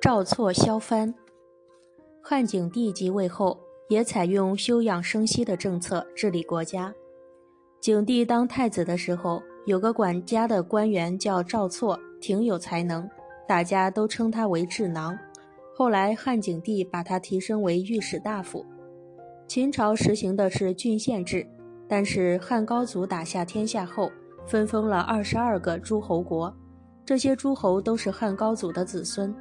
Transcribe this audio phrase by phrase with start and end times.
[0.00, 1.12] 赵错削藩。
[2.22, 6.94] 汉景帝即位后，也采用休养生息的政策治理国家。
[7.80, 13.10] 景帝当太子的时候，有个管家的官员叫赵错，挺有才能，
[13.48, 15.18] 大家都称他为智囊。
[15.74, 18.64] 后来汉景帝把他提升为御史大夫。
[19.48, 21.44] 秦朝实行的是郡县制，
[21.88, 24.12] 但是汉高祖打下天下后，
[24.46, 26.54] 分封了二十二个诸侯国，
[27.04, 29.34] 这些诸侯都是汉高祖的子孙。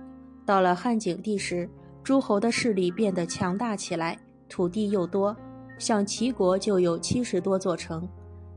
[0.48, 1.70] 到了汉景帝时，
[2.02, 5.36] 诸侯的势力变得强大起来，土地又多，
[5.78, 8.08] 像齐国就有七十多座城。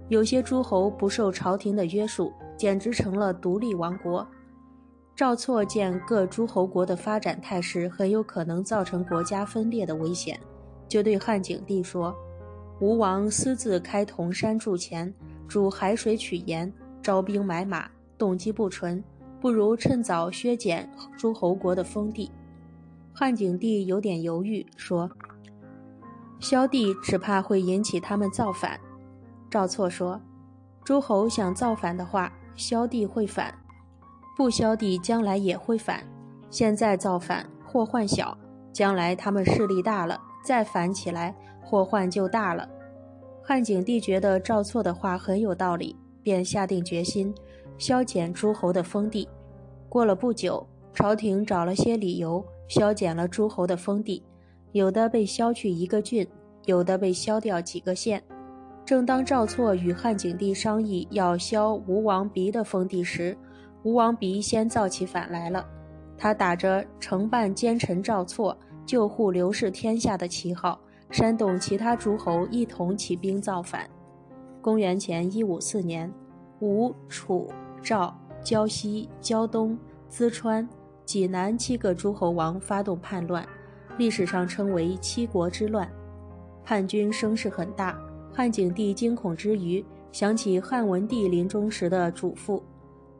[0.09, 4.25] 有些诸侯不受朝廷的约束，简直成了独立王国。
[5.17, 10.39] 赵错见各诸侯国的发展态势很有可能造成国家分裂的危险，
[10.89, 12.15] 就对汉景帝说
[12.81, 15.13] ：“吴王私自开铜山筑前，
[15.49, 19.03] 筑海水取盐，招兵买马，动机不纯。”
[19.41, 22.31] 不如趁早削减诸侯国的封地。
[23.13, 25.11] 汉景帝有点犹豫，说
[26.39, 28.79] ：“萧地只怕会引起他们造反。”
[29.51, 30.21] 赵错说
[30.85, 33.53] ：“诸侯想造反的话，萧地会反；
[34.37, 36.05] 不萧地，将来也会反。
[36.51, 38.37] 现在造反，祸患小；
[38.73, 42.69] 将来他们势力大了，再反起来，祸患就大了。”
[43.43, 47.35] 汉景帝觉得赵错的话很有道理，便下定决心。
[47.81, 49.27] 削减诸侯的封地。
[49.89, 54.23] 过了不久，朝廷找了些理由，削减了诸侯的封地，
[54.73, 56.25] 有的被削去一个郡，
[56.67, 58.23] 有的被削掉几个县。
[58.85, 63.35] 正当赵错与汉景帝商议要削吴王鼻的封地时，
[63.83, 65.67] 吴王鼻先造起反来了。
[66.19, 70.79] 他打着承办奸臣赵错、救护刘氏天下的旗号，
[71.11, 73.89] 煽动其他诸侯一同起兵造反。
[74.61, 76.13] 公元前一五四年，
[76.61, 77.49] 吴、楚。
[77.83, 79.79] 赵、胶西、胶东、
[80.11, 80.69] 淄川、
[81.05, 83.47] 济南七个诸侯王发动叛乱，
[83.99, 85.91] 历史上称为七国之乱。
[86.65, 87.99] 叛军声势很大，
[88.33, 92.63] 汉景帝惊恐之余，想起汉文帝临终时的嘱咐：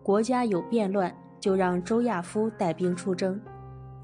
[0.03, 3.41] 国家有变乱，就让周亚夫带兵出征。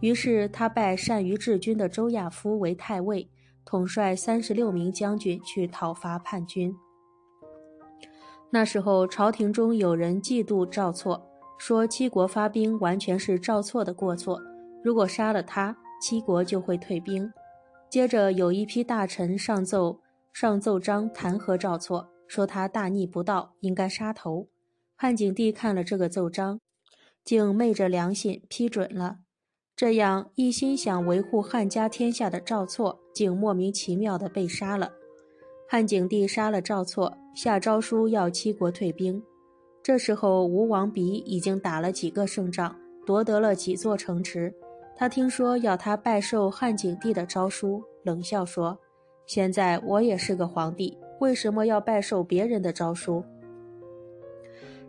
[0.00, 3.28] 于是他拜善于治军的周亚夫为太尉，
[3.64, 6.74] 统帅三十六名将军去讨伐叛军。
[8.50, 11.20] 那时候，朝廷中有人嫉妒赵错，
[11.58, 14.40] 说七国发兵完全是赵错的过错，
[14.82, 17.30] 如果杀了他，七国就会退兵。
[17.90, 20.00] 接着，有一批大臣上奏
[20.32, 24.46] 上奏章弹劾赵错，说他大逆不道，应该杀头。
[24.94, 26.60] 汉景帝看了这个奏章，
[27.24, 29.18] 竟昧着良心批准了。
[29.74, 34.92] 这样一心想维护汉家天下的赵错，竟莫名其妙地被杀了。
[35.68, 39.20] 汉景帝杀了赵错，下诏书要七国退兵。
[39.82, 44.54] 这时候，吴王鼻已经打了几个胜仗，夺得了几座城池。
[44.96, 48.78] 他听说要他拜受汉景帝的诏书，冷笑说
[49.26, 53.22] ：“现在我也是个皇帝，为什么要拜受别人的诏书？”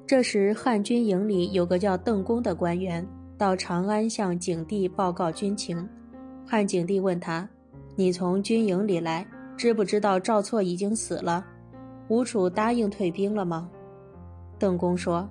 [0.06, 3.06] 这时，汉军营里有个叫邓公的官员
[3.36, 5.88] 到长安向景帝报告军情。
[6.46, 7.50] 汉景帝问他
[7.98, 9.28] ：“你从军营里来？”
[9.58, 11.44] 知不知道赵错已经死了？
[12.08, 13.70] 吴楚答应退兵了吗？
[14.60, 15.28] 邓公说：“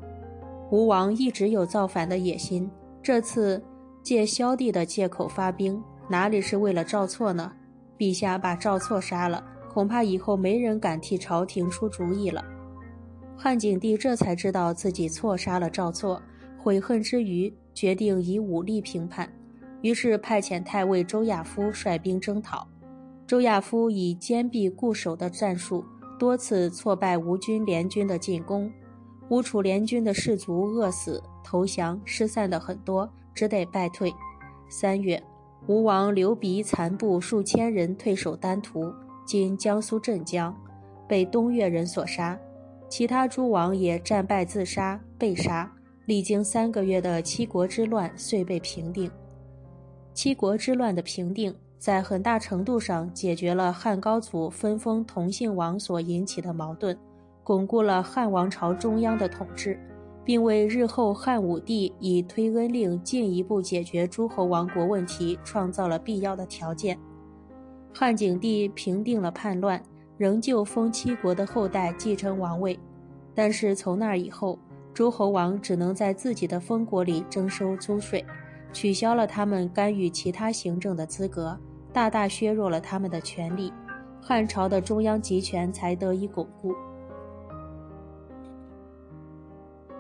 [0.71, 2.69] 吴王一直有造反的野心，
[3.03, 3.63] 这次
[4.03, 7.53] 借萧帝的借口发兵，哪里是为了赵错呢？
[7.97, 9.43] 陛下把赵错杀了，
[9.73, 12.45] 恐怕以后没人敢替朝廷出主意了。”
[13.39, 16.21] 汉景帝这才知道自己错杀了赵错，
[16.59, 19.31] 悔恨之余，决定以武力平叛，
[19.83, 22.67] 于是派遣太尉周亚夫率兵征讨。
[23.27, 25.85] 周亚夫以坚壁固守的战术，
[26.17, 28.73] 多次挫败吴军联军的进攻，
[29.29, 34.15] 吴楚联军的士卒饿死、投降、失散的很多，只得败退。
[34.69, 35.21] 三月，
[35.67, 38.93] 吴王刘鼻残部数千人退守丹徒
[39.27, 40.57] （今江苏镇江），
[41.09, 42.39] 被东越人所杀。
[42.89, 45.73] 其他诸王也战败自杀、被杀。
[46.05, 49.11] 历经三个月的七国之乱遂被平定。
[50.15, 51.53] 七国之乱的平定。
[51.79, 56.97] 在很大程度上解决了汉高祖分封同姓王所引起的矛盾，
[57.45, 59.79] 巩固了汉王朝中央的统治，
[60.25, 66.99] 并为日后汉武帝以推恩令进一步解决诸侯王国问题创造了必要的条件。
[67.95, 69.81] 汉景帝平定了叛乱，
[70.17, 72.79] 仍旧封七国的后代继承王位，
[73.35, 74.59] 但是从那以后，
[74.93, 78.25] 诸侯王只能在自己的封国里征收租税。
[78.77, 81.59] 取消了他们干预其他行政的资格，
[81.95, 83.73] 大大削弱了他们的权力，
[84.21, 86.75] 汉朝的中央集权才得以巩固。